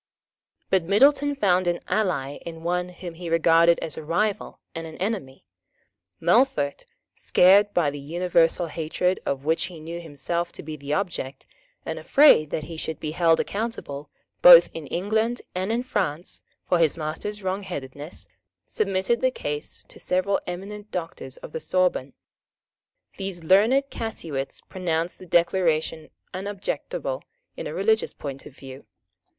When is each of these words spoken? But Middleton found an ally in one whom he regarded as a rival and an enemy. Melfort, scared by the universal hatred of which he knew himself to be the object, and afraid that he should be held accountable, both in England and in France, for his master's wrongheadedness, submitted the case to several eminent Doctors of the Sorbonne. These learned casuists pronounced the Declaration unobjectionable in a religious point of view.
But 0.71 0.81
Middleton 0.85 1.35
found 1.35 1.67
an 1.67 1.79
ally 1.87 2.37
in 2.37 2.63
one 2.63 2.89
whom 2.89 3.13
he 3.13 3.29
regarded 3.29 3.77
as 3.83 3.97
a 3.97 4.03
rival 4.03 4.59
and 4.73 4.87
an 4.87 4.97
enemy. 4.97 5.45
Melfort, 6.19 6.85
scared 7.13 7.71
by 7.75 7.91
the 7.91 7.99
universal 7.99 8.65
hatred 8.65 9.19
of 9.27 9.45
which 9.45 9.65
he 9.65 9.79
knew 9.79 10.01
himself 10.01 10.51
to 10.53 10.63
be 10.63 10.75
the 10.75 10.91
object, 10.91 11.45
and 11.85 11.99
afraid 11.99 12.49
that 12.49 12.63
he 12.63 12.77
should 12.77 12.99
be 12.99 13.11
held 13.11 13.39
accountable, 13.39 14.09
both 14.41 14.71
in 14.73 14.87
England 14.87 15.43
and 15.53 15.71
in 15.71 15.83
France, 15.83 16.41
for 16.67 16.79
his 16.79 16.97
master's 16.97 17.43
wrongheadedness, 17.43 18.27
submitted 18.63 19.21
the 19.21 19.29
case 19.29 19.85
to 19.87 19.99
several 19.99 20.39
eminent 20.47 20.89
Doctors 20.89 21.37
of 21.45 21.51
the 21.51 21.59
Sorbonne. 21.59 22.13
These 23.17 23.43
learned 23.43 23.83
casuists 23.91 24.61
pronounced 24.67 25.19
the 25.19 25.27
Declaration 25.27 26.09
unobjectionable 26.33 27.23
in 27.55 27.67
a 27.67 27.73
religious 27.75 28.15
point 28.15 28.47
of 28.47 28.57
view. 28.57 28.87